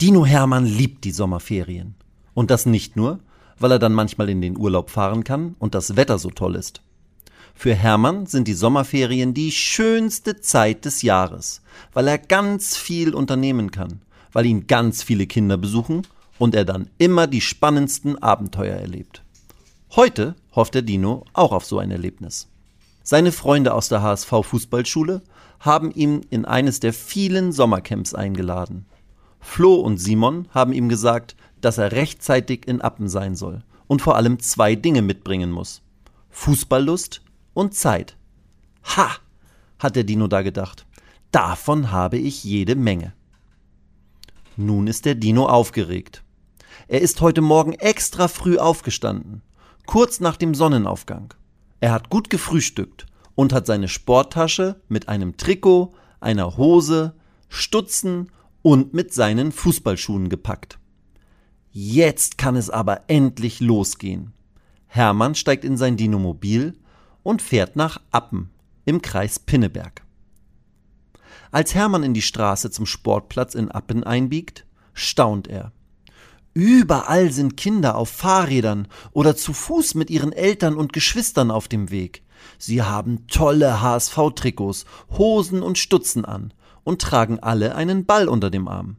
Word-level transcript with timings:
Dino 0.00 0.26
Hermann 0.26 0.66
liebt 0.66 1.04
die 1.04 1.10
Sommerferien. 1.10 1.94
Und 2.34 2.50
das 2.50 2.66
nicht 2.66 2.96
nur, 2.96 3.18
weil 3.58 3.72
er 3.72 3.78
dann 3.78 3.94
manchmal 3.94 4.28
in 4.28 4.42
den 4.42 4.58
Urlaub 4.58 4.90
fahren 4.90 5.24
kann 5.24 5.56
und 5.58 5.74
das 5.74 5.96
Wetter 5.96 6.18
so 6.18 6.28
toll 6.28 6.54
ist. 6.54 6.82
Für 7.54 7.74
Hermann 7.74 8.26
sind 8.26 8.46
die 8.46 8.52
Sommerferien 8.52 9.32
die 9.32 9.50
schönste 9.50 10.38
Zeit 10.38 10.84
des 10.84 11.00
Jahres, 11.00 11.62
weil 11.94 12.08
er 12.08 12.18
ganz 12.18 12.76
viel 12.76 13.14
unternehmen 13.14 13.70
kann, 13.70 14.02
weil 14.32 14.44
ihn 14.44 14.66
ganz 14.66 15.02
viele 15.02 15.26
Kinder 15.26 15.56
besuchen 15.56 16.06
und 16.38 16.54
er 16.54 16.66
dann 16.66 16.90
immer 16.98 17.26
die 17.26 17.40
spannendsten 17.40 18.22
Abenteuer 18.22 18.76
erlebt. 18.76 19.22
Heute 19.92 20.34
hofft 20.54 20.74
der 20.74 20.82
Dino 20.82 21.24
auch 21.32 21.52
auf 21.52 21.64
so 21.64 21.78
ein 21.78 21.90
Erlebnis. 21.90 22.48
Seine 23.02 23.32
Freunde 23.32 23.72
aus 23.72 23.88
der 23.88 24.02
HSV 24.02 24.30
Fußballschule 24.42 25.22
haben 25.60 25.90
ihn 25.90 26.26
in 26.28 26.44
eines 26.44 26.80
der 26.80 26.92
vielen 26.92 27.52
Sommercamps 27.52 28.12
eingeladen. 28.12 28.84
Flo 29.40 29.74
und 29.74 29.98
Simon 29.98 30.48
haben 30.50 30.72
ihm 30.72 30.88
gesagt, 30.88 31.36
dass 31.60 31.78
er 31.78 31.92
rechtzeitig 31.92 32.66
in 32.66 32.80
Appen 32.80 33.08
sein 33.08 33.34
soll 33.36 33.62
und 33.86 34.02
vor 34.02 34.16
allem 34.16 34.38
zwei 34.40 34.74
Dinge 34.74 35.02
mitbringen 35.02 35.50
muss. 35.50 35.82
Fußballlust 36.30 37.22
und 37.54 37.74
Zeit. 37.74 38.16
Ha! 38.96 39.10
hat 39.78 39.96
der 39.96 40.04
Dino 40.04 40.26
da 40.26 40.42
gedacht. 40.42 40.86
Davon 41.30 41.90
habe 41.90 42.18
ich 42.18 42.44
jede 42.44 42.76
Menge. 42.76 43.12
Nun 44.56 44.86
ist 44.86 45.04
der 45.04 45.14
Dino 45.14 45.46
aufgeregt. 45.46 46.22
Er 46.88 47.00
ist 47.00 47.20
heute 47.20 47.40
Morgen 47.40 47.72
extra 47.72 48.28
früh 48.28 48.58
aufgestanden, 48.58 49.42
kurz 49.86 50.20
nach 50.20 50.36
dem 50.36 50.54
Sonnenaufgang. 50.54 51.34
Er 51.80 51.92
hat 51.92 52.10
gut 52.10 52.30
gefrühstückt 52.30 53.06
und 53.34 53.52
hat 53.52 53.66
seine 53.66 53.88
Sporttasche 53.88 54.80
mit 54.88 55.08
einem 55.08 55.36
Trikot, 55.36 55.94
einer 56.20 56.56
Hose, 56.56 57.14
Stutzen 57.48 58.30
und 58.66 58.94
mit 58.94 59.14
seinen 59.14 59.52
Fußballschuhen 59.52 60.28
gepackt. 60.28 60.80
Jetzt 61.70 62.36
kann 62.36 62.56
es 62.56 62.68
aber 62.68 63.02
endlich 63.06 63.60
losgehen. 63.60 64.32
Hermann 64.88 65.36
steigt 65.36 65.64
in 65.64 65.76
sein 65.76 65.96
Dinomobil 65.96 66.76
und 67.22 67.42
fährt 67.42 67.76
nach 67.76 68.00
Appen 68.10 68.50
im 68.84 69.02
Kreis 69.02 69.38
Pinneberg. 69.38 70.02
Als 71.52 71.76
Hermann 71.76 72.02
in 72.02 72.12
die 72.12 72.22
Straße 72.22 72.72
zum 72.72 72.86
Sportplatz 72.86 73.54
in 73.54 73.70
Appen 73.70 74.02
einbiegt, 74.02 74.66
staunt 74.94 75.46
er. 75.46 75.70
Überall 76.52 77.30
sind 77.30 77.56
Kinder 77.56 77.94
auf 77.94 78.08
Fahrrädern 78.08 78.88
oder 79.12 79.36
zu 79.36 79.52
Fuß 79.52 79.94
mit 79.94 80.10
ihren 80.10 80.32
Eltern 80.32 80.74
und 80.74 80.92
Geschwistern 80.92 81.52
auf 81.52 81.68
dem 81.68 81.92
Weg. 81.92 82.24
Sie 82.58 82.82
haben 82.82 83.28
tolle 83.28 83.80
HSV-Trikots, 83.80 84.86
Hosen 85.16 85.62
und 85.62 85.78
Stutzen 85.78 86.24
an 86.24 86.52
und 86.86 87.02
tragen 87.02 87.40
alle 87.40 87.74
einen 87.74 88.06
Ball 88.06 88.28
unter 88.28 88.48
dem 88.48 88.68
Arm. 88.68 88.96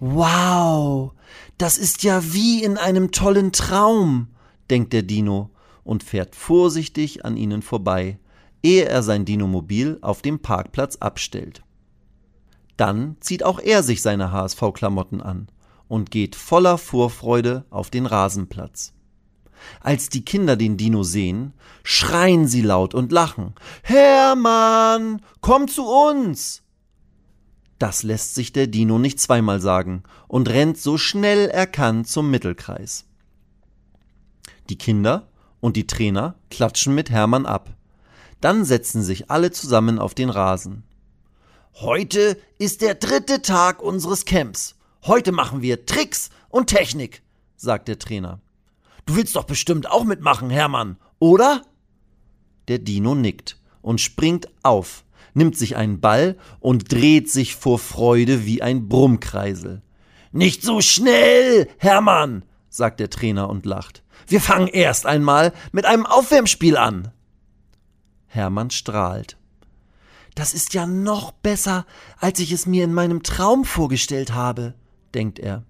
Wow, 0.00 1.12
das 1.58 1.76
ist 1.76 2.02
ja 2.02 2.32
wie 2.32 2.64
in 2.64 2.78
einem 2.78 3.10
tollen 3.10 3.52
Traum, 3.52 4.28
denkt 4.70 4.94
der 4.94 5.02
Dino 5.02 5.50
und 5.84 6.02
fährt 6.02 6.34
vorsichtig 6.34 7.26
an 7.26 7.36
ihnen 7.36 7.60
vorbei, 7.60 8.18
ehe 8.62 8.86
er 8.86 9.02
sein 9.02 9.26
Dinomobil 9.26 9.98
auf 10.00 10.22
dem 10.22 10.38
Parkplatz 10.38 10.96
abstellt. 10.96 11.62
Dann 12.78 13.16
zieht 13.20 13.44
auch 13.44 13.58
er 13.58 13.82
sich 13.82 14.00
seine 14.00 14.32
HSV-Klamotten 14.32 15.20
an 15.20 15.48
und 15.88 16.10
geht 16.10 16.36
voller 16.36 16.78
Vorfreude 16.78 17.66
auf 17.68 17.90
den 17.90 18.06
Rasenplatz. 18.06 18.94
Als 19.80 20.08
die 20.08 20.24
Kinder 20.24 20.56
den 20.56 20.78
Dino 20.78 21.02
sehen, 21.02 21.52
schreien 21.82 22.46
sie 22.46 22.62
laut 22.62 22.94
und 22.94 23.12
lachen. 23.12 23.54
Hermann, 23.82 25.20
komm 25.42 25.68
zu 25.68 25.84
uns! 25.84 26.62
Das 27.78 28.02
lässt 28.02 28.34
sich 28.34 28.52
der 28.52 28.66
Dino 28.66 28.98
nicht 28.98 29.20
zweimal 29.20 29.60
sagen 29.60 30.02
und 30.26 30.48
rennt 30.48 30.78
so 30.78 30.98
schnell 30.98 31.48
er 31.48 31.66
kann 31.66 32.04
zum 32.04 32.30
Mittelkreis. 32.30 33.04
Die 34.68 34.78
Kinder 34.78 35.28
und 35.60 35.76
die 35.76 35.86
Trainer 35.86 36.34
klatschen 36.50 36.94
mit 36.94 37.10
Hermann 37.10 37.46
ab. 37.46 37.70
Dann 38.40 38.64
setzen 38.64 39.02
sich 39.02 39.30
alle 39.30 39.50
zusammen 39.50 39.98
auf 39.98 40.14
den 40.14 40.30
Rasen. 40.30 40.84
Heute 41.74 42.36
ist 42.58 42.82
der 42.82 42.94
dritte 42.94 43.42
Tag 43.42 43.82
unseres 43.82 44.24
Camps. 44.24 44.76
Heute 45.04 45.30
machen 45.30 45.62
wir 45.62 45.86
Tricks 45.86 46.30
und 46.48 46.68
Technik, 46.68 47.22
sagt 47.56 47.88
der 47.88 47.98
Trainer. 47.98 48.40
Du 49.06 49.16
willst 49.16 49.36
doch 49.36 49.44
bestimmt 49.44 49.90
auch 49.90 50.04
mitmachen, 50.04 50.50
Hermann, 50.50 50.98
oder? 51.18 51.62
Der 52.66 52.78
Dino 52.78 53.14
nickt 53.14 53.58
und 53.80 54.00
springt 54.00 54.48
auf 54.62 55.04
nimmt 55.34 55.56
sich 55.56 55.76
einen 55.76 56.00
Ball 56.00 56.36
und 56.60 56.92
dreht 56.92 57.30
sich 57.30 57.54
vor 57.54 57.78
Freude 57.78 58.46
wie 58.46 58.62
ein 58.62 58.88
Brummkreisel. 58.88 59.82
Nicht 60.32 60.62
so 60.62 60.80
schnell, 60.80 61.68
Hermann, 61.78 62.44
sagt 62.68 63.00
der 63.00 63.10
Trainer 63.10 63.48
und 63.48 63.66
lacht. 63.66 64.02
Wir 64.26 64.40
fangen 64.40 64.68
erst 64.68 65.06
einmal 65.06 65.52
mit 65.72 65.86
einem 65.86 66.06
Aufwärmspiel 66.06 66.76
an. 66.76 67.12
Hermann 68.26 68.70
strahlt. 68.70 69.38
Das 70.34 70.54
ist 70.54 70.74
ja 70.74 70.86
noch 70.86 71.32
besser, 71.32 71.86
als 72.18 72.38
ich 72.38 72.52
es 72.52 72.66
mir 72.66 72.84
in 72.84 72.94
meinem 72.94 73.22
Traum 73.22 73.64
vorgestellt 73.64 74.34
habe, 74.34 74.74
denkt 75.14 75.38
er. 75.38 75.64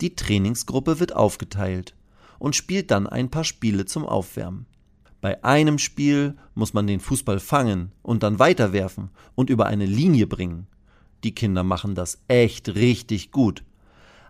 Die 0.00 0.14
Trainingsgruppe 0.14 1.00
wird 1.00 1.14
aufgeteilt 1.14 1.94
und 2.38 2.56
spielt 2.56 2.90
dann 2.90 3.06
ein 3.06 3.30
paar 3.30 3.44
Spiele 3.44 3.86
zum 3.86 4.04
Aufwärmen. 4.04 4.66
Bei 5.24 5.42
einem 5.42 5.78
Spiel 5.78 6.36
muss 6.54 6.74
man 6.74 6.86
den 6.86 7.00
Fußball 7.00 7.40
fangen 7.40 7.92
und 8.02 8.22
dann 8.22 8.38
weiterwerfen 8.38 9.08
und 9.34 9.48
über 9.48 9.64
eine 9.64 9.86
Linie 9.86 10.26
bringen. 10.26 10.66
Die 11.24 11.34
Kinder 11.34 11.64
machen 11.64 11.94
das 11.94 12.18
echt 12.28 12.74
richtig 12.74 13.30
gut. 13.30 13.64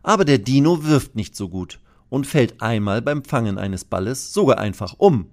Aber 0.04 0.24
der 0.24 0.38
Dino 0.38 0.84
wirft 0.84 1.16
nicht 1.16 1.34
so 1.34 1.48
gut 1.48 1.80
und 2.10 2.28
fällt 2.28 2.62
einmal 2.62 3.02
beim 3.02 3.24
Fangen 3.24 3.58
eines 3.58 3.84
Balles 3.84 4.32
sogar 4.32 4.58
einfach 4.58 4.94
um. 4.96 5.26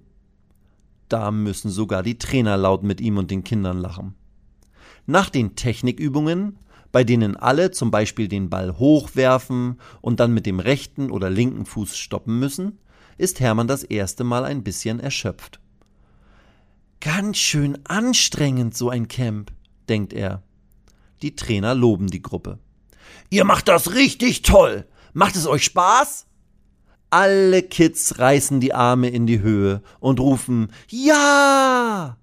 Da 1.08 1.30
müssen 1.30 1.70
sogar 1.70 2.02
die 2.02 2.18
Trainer 2.18 2.56
laut 2.56 2.82
mit 2.82 3.00
ihm 3.00 3.16
und 3.16 3.30
den 3.30 3.44
Kindern 3.44 3.78
lachen. 3.78 4.16
Nach 5.06 5.30
den 5.30 5.54
Technikübungen, 5.54 6.58
bei 6.90 7.04
denen 7.04 7.36
alle 7.36 7.70
zum 7.70 7.92
Beispiel 7.92 8.26
den 8.26 8.50
Ball 8.50 8.78
hochwerfen 8.78 9.78
und 10.00 10.18
dann 10.18 10.34
mit 10.34 10.44
dem 10.44 10.58
rechten 10.58 11.12
oder 11.12 11.30
linken 11.30 11.66
Fuß 11.66 11.96
stoppen 11.96 12.40
müssen, 12.40 12.80
ist 13.18 13.40
Hermann 13.40 13.68
das 13.68 13.84
erste 13.84 14.24
Mal 14.24 14.44
ein 14.44 14.62
bisschen 14.62 15.00
erschöpft. 15.00 15.60
Ganz 17.00 17.38
schön 17.38 17.78
anstrengend, 17.84 18.76
so 18.76 18.88
ein 18.88 19.08
Camp, 19.08 19.52
denkt 19.88 20.12
er. 20.12 20.42
Die 21.22 21.34
Trainer 21.36 21.74
loben 21.74 22.08
die 22.08 22.22
Gruppe. 22.22 22.58
Ihr 23.30 23.44
macht 23.44 23.68
das 23.68 23.94
richtig 23.94 24.42
toll. 24.42 24.86
Macht 25.12 25.36
es 25.36 25.46
euch 25.46 25.64
Spaß? 25.64 26.26
Alle 27.10 27.62
Kids 27.62 28.18
reißen 28.18 28.60
die 28.60 28.72
Arme 28.72 29.08
in 29.08 29.26
die 29.26 29.40
Höhe 29.40 29.82
und 30.00 30.20
rufen 30.20 30.72
Ja! 30.88 32.16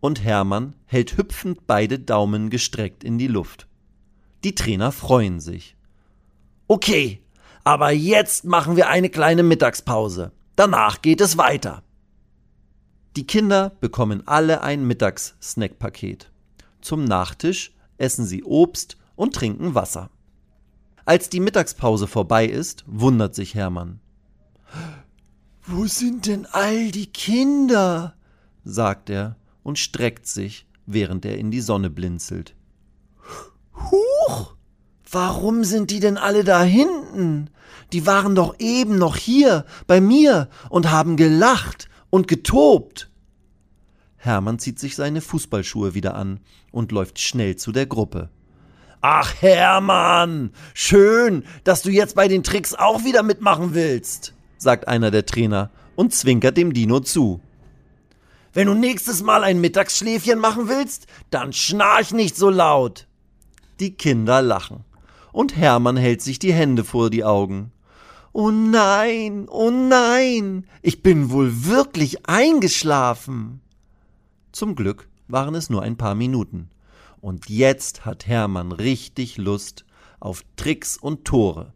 Und 0.00 0.24
Hermann 0.24 0.74
hält 0.86 1.16
hüpfend 1.16 1.66
beide 1.66 1.98
Daumen 1.98 2.50
gestreckt 2.50 3.04
in 3.04 3.18
die 3.18 3.26
Luft. 3.26 3.68
Die 4.44 4.54
Trainer 4.54 4.92
freuen 4.92 5.40
sich. 5.40 5.76
Okay, 6.66 7.20
aber 7.68 7.90
jetzt 7.90 8.46
machen 8.46 8.76
wir 8.76 8.88
eine 8.88 9.10
kleine 9.10 9.42
Mittagspause. 9.42 10.32
Danach 10.56 11.02
geht 11.02 11.20
es 11.20 11.36
weiter. 11.36 11.82
Die 13.14 13.26
Kinder 13.26 13.72
bekommen 13.82 14.22
alle 14.26 14.62
ein 14.62 14.86
Mittagssnackpaket. 14.86 16.32
Zum 16.80 17.04
Nachtisch 17.04 17.76
essen 17.98 18.24
sie 18.24 18.42
Obst 18.42 18.96
und 19.16 19.34
trinken 19.34 19.74
Wasser. 19.74 20.08
Als 21.04 21.28
die 21.28 21.40
Mittagspause 21.40 22.06
vorbei 22.06 22.46
ist, 22.46 22.84
wundert 22.86 23.34
sich 23.34 23.54
Hermann. 23.54 24.00
Wo 25.66 25.84
sind 25.84 26.24
denn 26.24 26.46
all 26.46 26.90
die 26.90 27.12
Kinder? 27.12 28.16
sagt 28.64 29.10
er 29.10 29.36
und 29.62 29.78
streckt 29.78 30.26
sich, 30.26 30.66
während 30.86 31.26
er 31.26 31.36
in 31.36 31.50
die 31.50 31.60
Sonne 31.60 31.90
blinzelt. 31.90 32.54
Huch! 33.74 34.54
Warum 35.10 35.64
sind 35.64 35.90
die 35.90 36.00
denn 36.00 36.16
alle 36.16 36.44
da 36.44 36.62
hinten? 36.62 37.50
Die 37.92 38.06
waren 38.06 38.34
doch 38.34 38.56
eben 38.58 38.98
noch 38.98 39.16
hier 39.16 39.64
bei 39.86 40.00
mir 40.00 40.48
und 40.68 40.90
haben 40.90 41.16
gelacht 41.16 41.88
und 42.10 42.28
getobt. 42.28 43.10
Hermann 44.16 44.58
zieht 44.58 44.78
sich 44.78 44.96
seine 44.96 45.20
Fußballschuhe 45.20 45.94
wieder 45.94 46.14
an 46.14 46.40
und 46.70 46.92
läuft 46.92 47.18
schnell 47.18 47.56
zu 47.56 47.72
der 47.72 47.86
Gruppe. 47.86 48.30
Ach 49.00 49.32
Hermann, 49.40 50.50
schön, 50.74 51.44
dass 51.64 51.82
du 51.82 51.90
jetzt 51.90 52.16
bei 52.16 52.26
den 52.26 52.42
Tricks 52.42 52.74
auch 52.74 53.04
wieder 53.04 53.22
mitmachen 53.22 53.72
willst, 53.74 54.34
sagt 54.58 54.88
einer 54.88 55.10
der 55.12 55.24
Trainer 55.24 55.70
und 55.94 56.12
zwinkert 56.12 56.56
dem 56.56 56.72
Dino 56.72 57.00
zu. 57.00 57.40
Wenn 58.52 58.66
du 58.66 58.74
nächstes 58.74 59.22
Mal 59.22 59.44
ein 59.44 59.60
Mittagsschläfchen 59.60 60.40
machen 60.40 60.68
willst, 60.68 61.06
dann 61.30 61.52
schnarch 61.52 62.12
nicht 62.12 62.36
so 62.36 62.50
laut. 62.50 63.06
Die 63.78 63.94
Kinder 63.94 64.42
lachen 64.42 64.84
und 65.32 65.56
Hermann 65.56 65.96
hält 65.96 66.20
sich 66.20 66.40
die 66.40 66.52
Hände 66.52 66.82
vor 66.82 67.10
die 67.10 67.24
Augen. 67.24 67.70
Oh 68.40 68.52
nein, 68.52 69.48
oh 69.48 69.68
nein, 69.68 70.64
ich 70.80 71.02
bin 71.02 71.30
wohl 71.30 71.64
wirklich 71.64 72.28
eingeschlafen. 72.28 73.60
Zum 74.52 74.76
Glück 74.76 75.08
waren 75.26 75.56
es 75.56 75.70
nur 75.70 75.82
ein 75.82 75.96
paar 75.96 76.14
Minuten. 76.14 76.70
Und 77.20 77.48
jetzt 77.48 78.04
hat 78.04 78.28
Hermann 78.28 78.70
richtig 78.70 79.38
Lust 79.38 79.84
auf 80.20 80.44
Tricks 80.54 80.96
und 80.96 81.24
Tore. 81.24 81.72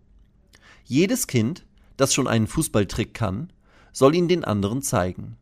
Jedes 0.84 1.26
Kind, 1.26 1.66
das 1.96 2.14
schon 2.14 2.28
einen 2.28 2.46
Fußballtrick 2.46 3.12
kann, 3.12 3.52
soll 3.92 4.14
ihn 4.14 4.28
den 4.28 4.44
anderen 4.44 4.82
zeigen. 4.82 5.36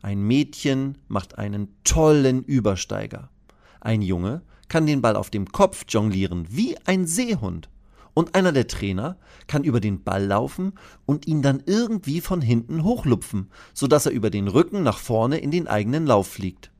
Ein 0.00 0.22
Mädchen 0.22 0.96
macht 1.08 1.36
einen 1.36 1.76
tollen 1.84 2.42
Übersteiger. 2.42 3.28
Ein 3.82 4.00
Junge 4.00 4.40
kann 4.68 4.86
den 4.86 5.02
Ball 5.02 5.16
auf 5.16 5.28
dem 5.28 5.52
Kopf 5.52 5.84
jonglieren 5.90 6.46
wie 6.48 6.78
ein 6.86 7.06
Seehund. 7.06 7.68
Und 8.14 8.36
einer 8.36 8.52
der 8.52 8.68
Trainer 8.68 9.18
kann 9.48 9.64
über 9.64 9.80
den 9.80 10.04
Ball 10.04 10.24
laufen 10.24 10.74
und 11.04 11.26
ihn 11.26 11.42
dann 11.42 11.62
irgendwie 11.66 12.20
von 12.20 12.40
hinten 12.40 12.84
hochlupfen, 12.84 13.50
sodass 13.74 14.06
er 14.06 14.12
über 14.12 14.30
den 14.30 14.46
Rücken 14.46 14.84
nach 14.84 14.98
vorne 14.98 15.38
in 15.38 15.50
den 15.50 15.66
eigenen 15.66 16.06
Lauf 16.06 16.28
fliegt. 16.28 16.70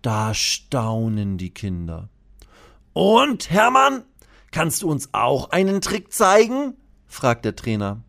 Da 0.00 0.32
staunen 0.34 1.36
die 1.36 1.50
Kinder. 1.50 2.08
Und, 2.94 3.50
Hermann, 3.50 4.02
kannst 4.50 4.82
du 4.82 4.90
uns 4.90 5.10
auch 5.12 5.50
einen 5.50 5.80
Trick 5.80 6.12
zeigen? 6.12 6.74
fragt 7.06 7.44
der 7.44 7.54
Trainer. 7.54 8.02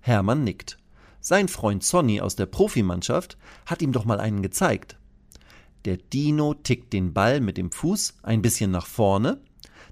Hermann 0.00 0.44
nickt. 0.44 0.78
Sein 1.20 1.48
Freund 1.48 1.82
Sonny 1.82 2.20
aus 2.20 2.36
der 2.36 2.46
Profimannschaft 2.46 3.36
hat 3.66 3.82
ihm 3.82 3.92
doch 3.92 4.04
mal 4.04 4.20
einen 4.20 4.40
gezeigt. 4.40 4.96
Der 5.84 5.96
Dino 5.96 6.54
tickt 6.54 6.92
den 6.92 7.12
Ball 7.12 7.40
mit 7.40 7.56
dem 7.56 7.70
Fuß 7.70 8.18
ein 8.22 8.40
bisschen 8.40 8.70
nach 8.70 8.86
vorne, 8.86 9.40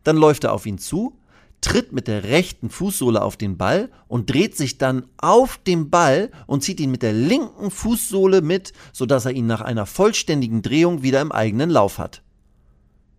dann 0.05 0.17
läuft 0.17 0.45
er 0.45 0.53
auf 0.53 0.67
ihn 0.67 0.79
zu, 0.79 1.19
tritt 1.67 1.93
mit 1.93 2.07
der 2.07 2.23
rechten 2.23 2.71
Fußsohle 2.71 3.21
auf 3.21 3.37
den 3.37 3.57
Ball 3.57 3.91
und 4.07 4.31
dreht 4.31 4.57
sich 4.57 4.79
dann 4.79 5.09
auf 5.17 5.59
dem 5.59 5.91
Ball 5.91 6.31
und 6.47 6.63
zieht 6.63 6.79
ihn 6.79 6.93
mit 6.93 7.03
der 7.03 7.13
linken 7.13 7.73
Fußsohle 7.73 8.41
mit, 8.41 8.73
sodass 8.93 9.25
er 9.25 9.33
ihn 9.33 9.49
nach 9.49 9.63
einer 9.63 9.85
vollständigen 9.85 10.63
Drehung 10.63 11.03
wieder 11.03 11.21
im 11.21 11.33
eigenen 11.33 11.69
Lauf 11.69 11.99
hat. 11.99 12.23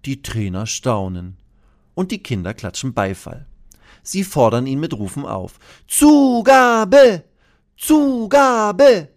Die 0.05 0.21
Trainer 0.21 0.65
staunen 0.65 1.35
und 1.93 2.11
die 2.11 2.23
Kinder 2.23 2.53
klatschen 2.53 2.93
Beifall. 2.93 3.47
Sie 4.01 4.23
fordern 4.23 4.65
ihn 4.65 4.79
mit 4.79 4.93
Rufen 4.93 5.25
auf. 5.25 5.59
Zugabe! 5.85 7.25
Zugabe! 7.75 9.09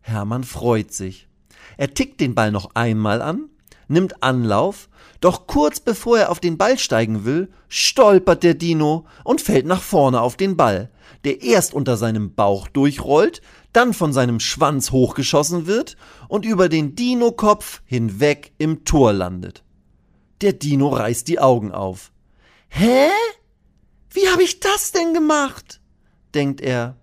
Hermann 0.00 0.44
freut 0.44 0.94
sich. 0.94 1.28
Er 1.76 1.92
tickt 1.92 2.20
den 2.20 2.34
Ball 2.34 2.52
noch 2.52 2.74
einmal 2.74 3.20
an, 3.20 3.50
nimmt 3.86 4.22
Anlauf, 4.22 4.88
doch 5.20 5.46
kurz 5.46 5.80
bevor 5.80 6.18
er 6.18 6.30
auf 6.30 6.40
den 6.40 6.56
Ball 6.56 6.78
steigen 6.78 7.24
will, 7.24 7.50
stolpert 7.68 8.42
der 8.42 8.54
Dino 8.54 9.06
und 9.24 9.40
fällt 9.40 9.66
nach 9.66 9.82
vorne 9.82 10.20
auf 10.20 10.36
den 10.36 10.56
Ball, 10.56 10.90
der 11.24 11.42
erst 11.42 11.74
unter 11.74 11.96
seinem 11.96 12.34
Bauch 12.34 12.68
durchrollt, 12.68 13.42
dann 13.72 13.92
von 13.92 14.12
seinem 14.12 14.40
Schwanz 14.40 14.90
hochgeschossen 14.90 15.66
wird 15.66 15.96
und 16.28 16.44
über 16.44 16.68
den 16.68 16.94
Dino-Kopf 16.94 17.82
hinweg 17.84 18.52
im 18.58 18.84
Tor 18.84 19.12
landet. 19.12 19.62
Der 20.40 20.54
Dino 20.54 20.88
reißt 20.88 21.28
die 21.28 21.38
Augen 21.38 21.70
auf. 21.70 22.12
Hä? 22.68 23.10
Wie 24.10 24.28
habe 24.28 24.42
ich 24.42 24.60
das 24.60 24.92
denn 24.92 25.12
gemacht? 25.12 25.80
denkt 26.34 26.60
er. 26.60 26.96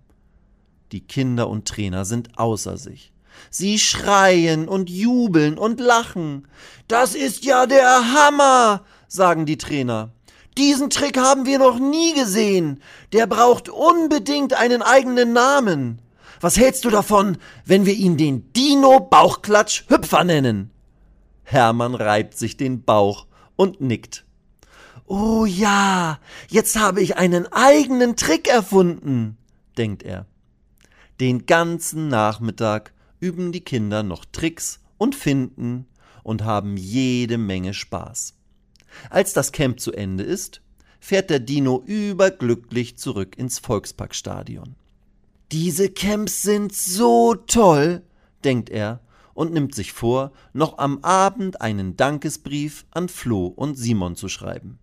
Die 0.92 1.00
Kinder 1.00 1.48
und 1.48 1.68
Trainer 1.68 2.04
sind 2.04 2.38
außer 2.38 2.76
sich. 2.76 3.12
Sie 3.50 3.78
schreien 3.78 4.68
und 4.68 4.90
jubeln 4.90 5.58
und 5.58 5.80
lachen. 5.80 6.46
Das 6.88 7.14
ist 7.14 7.44
ja 7.44 7.66
der 7.66 8.12
Hammer, 8.12 8.84
sagen 9.08 9.46
die 9.46 9.58
Trainer. 9.58 10.10
Diesen 10.56 10.90
Trick 10.90 11.16
haben 11.16 11.46
wir 11.46 11.58
noch 11.58 11.78
nie 11.78 12.14
gesehen. 12.14 12.82
Der 13.12 13.26
braucht 13.26 13.68
unbedingt 13.68 14.54
einen 14.54 14.82
eigenen 14.82 15.32
Namen. 15.32 16.02
Was 16.40 16.56
hältst 16.56 16.84
du 16.84 16.90
davon, 16.90 17.38
wenn 17.64 17.86
wir 17.86 17.94
ihn 17.94 18.16
den 18.16 18.52
Dino 18.52 19.00
Bauchklatsch 19.00 19.84
Hüpfer 19.88 20.24
nennen? 20.24 20.70
Hermann 21.44 21.94
reibt 21.94 22.36
sich 22.36 22.56
den 22.56 22.84
Bauch 22.84 23.26
und 23.56 23.80
nickt. 23.80 24.24
Oh 25.06 25.46
ja, 25.46 26.18
jetzt 26.48 26.78
habe 26.78 27.00
ich 27.00 27.16
einen 27.16 27.50
eigenen 27.52 28.16
Trick 28.16 28.48
erfunden, 28.48 29.38
denkt 29.78 30.02
er. 30.02 30.26
Den 31.20 31.46
ganzen 31.46 32.08
Nachmittag 32.08 32.92
üben 33.20 33.52
die 33.52 33.60
Kinder 33.60 34.02
noch 34.02 34.24
Tricks 34.24 34.80
und 34.96 35.14
finden 35.14 35.86
und 36.22 36.44
haben 36.44 36.76
jede 36.76 37.38
Menge 37.38 37.74
Spaß. 37.74 38.34
Als 39.10 39.32
das 39.32 39.52
Camp 39.52 39.80
zu 39.80 39.92
Ende 39.92 40.24
ist, 40.24 40.60
fährt 41.00 41.30
der 41.30 41.40
Dino 41.40 41.82
überglücklich 41.86 42.96
zurück 42.96 43.38
ins 43.38 43.58
Volksparkstadion. 43.58 44.74
Diese 45.52 45.88
Camps 45.88 46.42
sind 46.42 46.74
so 46.74 47.34
toll, 47.34 48.02
denkt 48.44 48.68
er 48.70 49.00
und 49.32 49.52
nimmt 49.52 49.74
sich 49.74 49.92
vor, 49.92 50.32
noch 50.52 50.78
am 50.78 50.98
Abend 51.02 51.60
einen 51.60 51.96
Dankesbrief 51.96 52.84
an 52.90 53.08
Flo 53.08 53.46
und 53.46 53.76
Simon 53.76 54.16
zu 54.16 54.28
schreiben. 54.28 54.78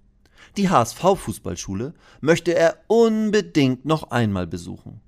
Die 0.57 0.69
HSV-Fußballschule 0.69 1.93
möchte 2.21 2.55
er 2.55 2.77
unbedingt 2.87 3.85
noch 3.85 4.11
einmal 4.11 4.47
besuchen. 4.47 5.01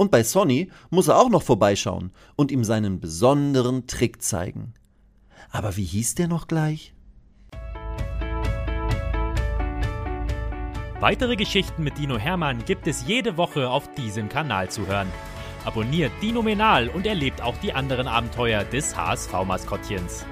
Und 0.00 0.10
bei 0.10 0.22
Sonny 0.22 0.70
muss 0.88 1.08
er 1.08 1.18
auch 1.18 1.28
noch 1.28 1.42
vorbeischauen 1.42 2.10
und 2.34 2.50
ihm 2.50 2.64
seinen 2.64 3.00
besonderen 3.00 3.86
Trick 3.86 4.22
zeigen. 4.22 4.72
Aber 5.50 5.76
wie 5.76 5.84
hieß 5.84 6.14
der 6.14 6.26
noch 6.26 6.46
gleich? 6.46 6.94
Weitere 11.00 11.36
Geschichten 11.36 11.84
mit 11.84 11.98
Dino 11.98 12.16
Hermann 12.16 12.64
gibt 12.64 12.86
es 12.86 13.06
jede 13.06 13.36
Woche 13.36 13.68
auf 13.68 13.92
diesem 13.92 14.30
Kanal 14.30 14.70
zu 14.70 14.86
hören. 14.86 15.08
Abonniert 15.66 16.12
Dino 16.22 16.40
Menal 16.40 16.88
und 16.88 17.06
erlebt 17.06 17.42
auch 17.42 17.58
die 17.58 17.74
anderen 17.74 18.08
Abenteuer 18.08 18.64
des 18.64 18.96
HSV-Maskottchens. 18.96 20.24